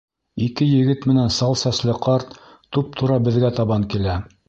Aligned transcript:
Ике 0.45 0.67
егет 0.69 1.05
менән 1.11 1.29
сал 1.35 1.59
сәсле 1.65 1.97
ҡарт 2.07 2.35
туп-тура 2.49 3.23
беҙгә 3.29 3.57
табан 3.63 3.91
килә. 3.97 4.23